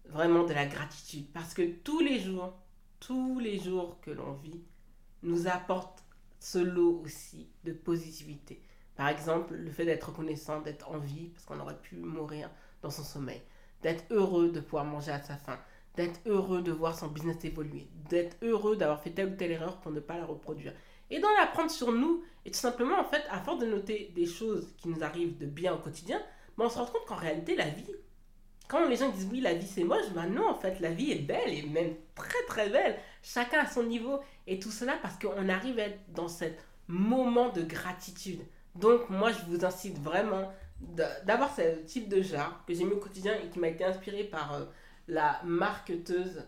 vraiment 0.06 0.44
de 0.44 0.52
la 0.52 0.66
gratitude 0.66 1.26
parce 1.32 1.54
que 1.54 1.62
tous 1.62 2.00
les 2.00 2.18
jours, 2.20 2.54
tous 3.00 3.38
les 3.38 3.58
jours 3.58 4.00
que 4.00 4.10
l'on 4.10 4.32
vit 4.32 4.62
nous 5.22 5.46
apportent 5.46 6.04
ce 6.40 6.58
lot 6.58 7.02
aussi 7.04 7.48
de 7.64 7.72
positivité. 7.72 8.60
Par 8.96 9.08
exemple, 9.08 9.54
le 9.54 9.70
fait 9.70 9.84
d'être 9.84 10.08
reconnaissant, 10.08 10.60
d'être 10.60 10.90
en 10.90 10.98
vie, 10.98 11.28
parce 11.28 11.44
qu'on 11.44 11.60
aurait 11.60 11.80
pu 11.80 11.96
mourir 11.96 12.50
dans 12.82 12.90
son 12.90 13.04
sommeil, 13.04 13.42
d'être 13.82 14.04
heureux 14.10 14.50
de 14.50 14.60
pouvoir 14.60 14.84
manger 14.84 15.12
à 15.12 15.22
sa 15.22 15.36
faim, 15.36 15.58
d'être 15.96 16.20
heureux 16.26 16.62
de 16.62 16.72
voir 16.72 16.98
son 16.98 17.08
business 17.08 17.44
évoluer, 17.44 17.88
d'être 18.08 18.36
heureux 18.42 18.76
d'avoir 18.76 19.00
fait 19.02 19.10
telle 19.10 19.32
ou 19.32 19.36
telle 19.36 19.50
erreur 19.50 19.78
pour 19.80 19.92
ne 19.92 20.00
pas 20.00 20.16
la 20.16 20.24
reproduire. 20.24 20.72
Et 21.10 21.20
d'en 21.20 21.28
apprendre 21.40 21.70
sur 21.70 21.92
nous, 21.92 22.24
et 22.44 22.50
tout 22.50 22.58
simplement, 22.58 22.98
en 22.98 23.04
fait, 23.04 23.22
à 23.30 23.40
force 23.40 23.60
de 23.60 23.66
noter 23.66 24.12
des 24.14 24.26
choses 24.26 24.74
qui 24.78 24.88
nous 24.88 25.04
arrivent 25.04 25.38
de 25.38 25.46
bien 25.46 25.74
au 25.74 25.78
quotidien, 25.78 26.20
ben, 26.56 26.64
on 26.64 26.70
se 26.70 26.78
rend 26.78 26.86
compte 26.86 27.06
qu'en 27.06 27.16
réalité, 27.16 27.54
la 27.54 27.68
vie, 27.68 27.94
quand 28.68 28.88
les 28.88 28.96
gens 28.96 29.10
disent 29.10 29.28
oui, 29.30 29.40
la 29.40 29.54
vie 29.54 29.66
c'est 29.66 29.84
moche, 29.84 30.10
ben 30.14 30.26
non, 30.26 30.48
en 30.48 30.54
fait, 30.54 30.80
la 30.80 30.90
vie 30.90 31.12
est 31.12 31.22
belle, 31.22 31.52
et 31.52 31.62
même 31.62 31.94
très 32.14 32.42
très 32.48 32.68
belle. 32.68 32.98
Chacun 33.22 33.60
à 33.60 33.66
son 33.66 33.84
niveau, 33.84 34.20
et 34.46 34.58
tout 34.58 34.70
cela 34.70 34.94
parce 35.02 35.18
qu'on 35.18 35.48
arrive 35.48 35.78
à 35.78 35.82
être 35.82 36.00
dans 36.12 36.28
ce 36.28 36.46
moment 36.88 37.50
de 37.50 37.62
gratitude. 37.62 38.40
Donc, 38.78 39.08
moi, 39.10 39.30
je 39.32 39.44
vous 39.46 39.64
incite 39.64 39.98
vraiment 39.98 40.52
d'avoir 41.24 41.54
ce 41.54 41.82
type 41.84 42.08
de 42.08 42.22
jarre 42.22 42.62
que 42.66 42.74
j'ai 42.74 42.84
mis 42.84 42.92
au 42.92 42.98
quotidien 42.98 43.34
et 43.34 43.48
qui 43.48 43.58
m'a 43.58 43.68
été 43.68 43.84
inspiré 43.84 44.24
par 44.24 44.54
euh, 44.54 44.64
la 45.08 45.40
marqueteuse 45.44 46.44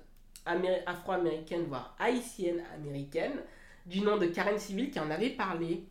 afro-américaine, 0.86 1.64
voire 1.64 1.94
haïtienne 1.98 2.62
américaine, 2.74 3.42
du 3.86 4.00
nom 4.00 4.16
de 4.18 4.26
Karen 4.26 4.58
Civil, 4.58 4.90
qui 4.90 5.00
en 5.00 5.10
avait 5.10 5.30
parlé 5.30 5.86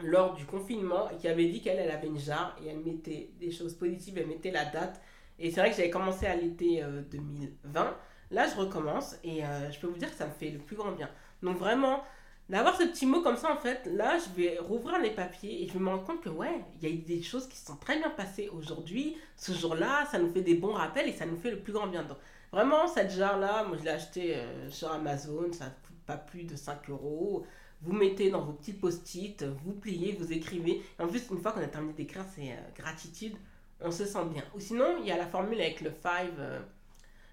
lors 0.00 0.34
du 0.34 0.44
confinement 0.44 1.10
et 1.10 1.16
qui 1.16 1.28
avait 1.28 1.48
dit 1.48 1.60
qu'elle 1.60 1.90
avait 1.90 2.06
une 2.06 2.18
jarre 2.18 2.56
et 2.62 2.68
elle 2.68 2.80
mettait 2.80 3.30
des 3.40 3.50
choses 3.50 3.74
positives, 3.74 4.18
elle 4.18 4.26
mettait 4.26 4.50
la 4.50 4.64
date. 4.64 5.00
Et 5.38 5.50
c'est 5.50 5.60
vrai 5.60 5.70
que 5.70 5.76
j'avais 5.76 5.90
commencé 5.90 6.26
à 6.26 6.36
l'été 6.36 6.82
2020. 7.10 7.80
Euh, 7.80 7.90
Là, 8.30 8.46
je 8.48 8.58
recommence 8.58 9.16
et 9.22 9.44
euh, 9.44 9.70
je 9.70 9.78
peux 9.78 9.86
vous 9.86 9.98
dire 9.98 10.10
que 10.10 10.16
ça 10.16 10.26
me 10.26 10.32
fait 10.32 10.50
le 10.50 10.58
plus 10.58 10.76
grand 10.76 10.92
bien. 10.92 11.08
Donc 11.42 11.58
vraiment, 11.58 12.02
D'avoir 12.48 12.76
ce 12.76 12.84
petit 12.84 13.06
mot 13.06 13.22
comme 13.22 13.36
ça, 13.36 13.52
en 13.52 13.56
fait, 13.56 13.86
là, 13.86 14.18
je 14.18 14.40
vais 14.40 14.58
rouvrir 14.58 15.00
les 15.00 15.10
papiers 15.10 15.64
et 15.64 15.68
je 15.68 15.78
me 15.78 15.88
rendre 15.88 16.04
compte 16.04 16.20
que, 16.20 16.28
ouais, 16.28 16.62
il 16.80 16.88
y 16.88 16.92
a 16.92 16.96
des 16.96 17.20
choses 17.20 17.48
qui 17.48 17.56
se 17.56 17.66
sont 17.66 17.76
très 17.76 17.98
bien 17.98 18.10
passées 18.10 18.48
aujourd'hui. 18.50 19.16
Ce 19.36 19.52
jour-là, 19.52 20.06
ça 20.12 20.20
nous 20.20 20.30
fait 20.32 20.42
des 20.42 20.54
bons 20.54 20.72
rappels 20.72 21.08
et 21.08 21.12
ça 21.12 21.26
nous 21.26 21.36
fait 21.36 21.50
le 21.50 21.58
plus 21.58 21.72
grand 21.72 21.88
bien. 21.88 22.04
Donc, 22.04 22.18
vraiment, 22.52 22.86
cette 22.86 23.10
jarre-là, 23.10 23.64
moi, 23.64 23.76
je 23.76 23.82
l'ai 23.82 23.90
acheté 23.90 24.36
euh, 24.36 24.70
sur 24.70 24.92
Amazon, 24.92 25.52
ça 25.52 25.66
coûte 25.66 25.96
pas 26.06 26.16
plus 26.16 26.44
de 26.44 26.54
5 26.54 26.88
euros. 26.88 27.44
Vous 27.82 27.92
mettez 27.92 28.30
dans 28.30 28.42
vos 28.42 28.52
petits 28.52 28.74
post-it, 28.74 29.42
vous 29.42 29.72
pliez, 29.72 30.12
vous 30.12 30.32
écrivez. 30.32 30.84
En 31.00 31.08
plus, 31.08 31.28
une 31.28 31.42
fois 31.42 31.50
qu'on 31.50 31.62
a 31.62 31.66
terminé 31.66 31.94
d'écrire, 31.94 32.24
c'est 32.36 32.52
euh, 32.52 32.60
gratitude, 32.76 33.34
on 33.80 33.90
se 33.90 34.04
sent 34.04 34.24
bien. 34.32 34.44
Ou 34.54 34.60
sinon, 34.60 34.98
il 35.00 35.06
y 35.06 35.10
a 35.10 35.16
la 35.16 35.26
formule 35.26 35.60
avec 35.60 35.80
le 35.80 35.90
5 35.90 36.30
euh, 36.38 36.60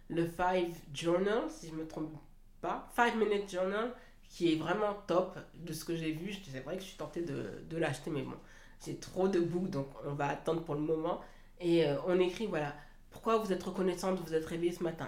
le 0.09 0.25
five 0.25 0.75
journal, 0.91 1.43
si 1.49 1.67
je 1.69 1.75
me 1.75 1.87
trompe 1.87 2.11
pas. 2.61 2.89
5 2.95 3.15
minute 3.15 3.51
journal 3.51 3.93
qui 4.33 4.51
est 4.51 4.55
vraiment 4.55 4.95
top 5.05 5.37
de 5.53 5.73
ce 5.73 5.85
que 5.85 5.95
j'ai 5.95 6.11
vu. 6.11 6.33
C'est 6.51 6.61
vrai 6.61 6.75
que 6.75 6.81
je 6.81 6.87
suis 6.87 6.97
tentée 6.97 7.21
de, 7.21 7.63
de 7.69 7.77
l'acheter, 7.77 8.09
mais 8.09 8.23
bon, 8.23 8.33
j'ai 8.83 8.95
trop 8.95 9.27
de 9.27 9.39
bouts, 9.39 9.67
donc 9.67 9.87
on 10.07 10.13
va 10.13 10.29
attendre 10.29 10.63
pour 10.63 10.73
le 10.73 10.81
moment. 10.81 11.21
Et 11.61 11.85
euh, 11.85 11.97
on 12.07 12.19
écrit, 12.19 12.47
voilà, 12.47 12.75
pourquoi 13.11 13.37
vous 13.37 13.53
êtes 13.53 13.61
reconnaissante 13.61 14.17
de 14.19 14.27
vous 14.27 14.33
être 14.33 14.47
réveillé 14.47 14.71
ce 14.71 14.83
matin? 14.83 15.07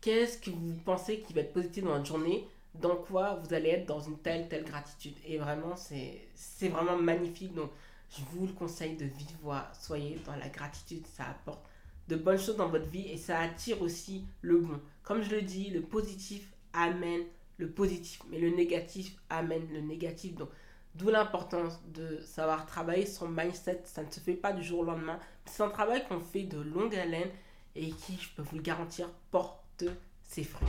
Qu'est-ce 0.00 0.36
que 0.36 0.50
vous 0.50 0.74
pensez 0.84 1.20
qui 1.20 1.32
va 1.32 1.42
être 1.42 1.52
positif 1.52 1.84
dans 1.84 1.92
votre 1.92 2.06
journée? 2.06 2.48
Dans 2.74 2.96
quoi 2.96 3.36
vous 3.36 3.54
allez 3.54 3.68
être 3.68 3.86
dans 3.86 4.00
une 4.00 4.18
telle, 4.18 4.48
telle 4.48 4.64
gratitude? 4.64 5.14
Et 5.24 5.38
vraiment, 5.38 5.76
c'est 5.76 6.68
vraiment 6.68 6.96
magnifique. 6.96 7.54
Donc, 7.54 7.70
je 8.10 8.22
vous 8.32 8.48
le 8.48 8.52
conseille 8.52 8.96
de 8.96 9.04
vive 9.04 9.36
voix. 9.42 9.68
Soyez 9.80 10.18
dans 10.26 10.34
la 10.34 10.48
gratitude, 10.48 11.06
ça 11.06 11.26
apporte 11.28 11.64
de 12.08 12.16
bonnes 12.16 12.40
choses 12.40 12.56
dans 12.56 12.68
votre 12.68 12.88
vie 12.88 13.06
et 13.12 13.16
ça 13.16 13.38
attire 13.38 13.80
aussi 13.80 14.24
le 14.42 14.58
bon. 14.58 14.80
Comme 15.04 15.22
je 15.22 15.30
le 15.30 15.42
dis, 15.42 15.70
le 15.70 15.82
positif 15.82 16.52
amène 16.72 17.22
le 17.60 17.70
positif, 17.70 18.20
mais 18.30 18.38
le 18.38 18.50
négatif 18.50 19.14
amène 19.28 19.68
le 19.72 19.80
négatif. 19.80 20.34
Donc, 20.34 20.48
d'où 20.94 21.10
l'importance 21.10 21.80
de 21.94 22.20
savoir 22.24 22.66
travailler 22.66 23.06
son 23.06 23.28
mindset. 23.28 23.82
Ça 23.84 24.02
ne 24.02 24.10
se 24.10 24.20
fait 24.20 24.34
pas 24.34 24.52
du 24.52 24.62
jour 24.62 24.80
au 24.80 24.84
lendemain. 24.84 25.18
C'est 25.44 25.62
un 25.62 25.68
travail 25.68 26.02
qu'on 26.08 26.20
fait 26.20 26.42
de 26.42 26.60
longue 26.60 26.94
haleine 26.96 27.30
et 27.76 27.90
qui, 27.90 28.18
je 28.20 28.28
peux 28.34 28.42
vous 28.42 28.56
le 28.56 28.62
garantir, 28.62 29.08
porte 29.30 29.84
ses 30.28 30.44
fruits. 30.44 30.68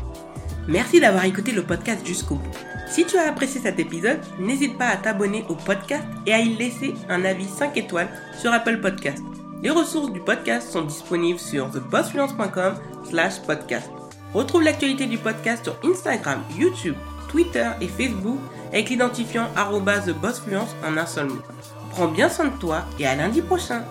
Merci 0.67 0.99
d'avoir 0.99 1.25
écouté 1.25 1.51
le 1.51 1.63
podcast 1.63 2.05
jusqu'au 2.05 2.35
bout. 2.35 2.57
Si 2.87 3.05
tu 3.05 3.17
as 3.17 3.29
apprécié 3.29 3.61
cet 3.61 3.79
épisode, 3.79 4.19
n'hésite 4.39 4.77
pas 4.77 4.87
à 4.87 4.97
t'abonner 4.97 5.43
au 5.49 5.55
podcast 5.55 6.05
et 6.25 6.33
à 6.33 6.39
y 6.39 6.55
laisser 6.55 6.93
un 7.09 7.23
avis 7.25 7.47
5 7.47 7.77
étoiles 7.77 8.09
sur 8.39 8.51
Apple 8.51 8.79
Podcast. 8.81 9.23
Les 9.61 9.69
ressources 9.69 10.11
du 10.11 10.19
podcast 10.19 10.71
sont 10.71 10.81
disponibles 10.83 11.39
sur 11.39 11.69
thebossfluence.com 11.69 12.75
slash 13.05 13.39
podcast. 13.43 14.00
Retrouve 14.33 14.63
l'actualité 14.63 15.07
du 15.07 15.17
podcast 15.17 15.63
sur 15.63 15.77
Instagram, 15.83 16.41
YouTube, 16.57 16.95
Twitter 17.29 17.69
et 17.81 17.87
Facebook 17.87 18.39
avec 18.71 18.89
l'identifiant 18.89 19.47
TheBossFluence 20.05 20.75
en 20.85 20.95
un 20.97 21.05
seul 21.05 21.27
mot. 21.27 21.41
Prends 21.89 22.07
bien 22.07 22.29
soin 22.29 22.45
de 22.45 22.57
toi 22.57 22.85
et 22.97 23.05
à 23.05 23.15
lundi 23.15 23.41
prochain 23.41 23.83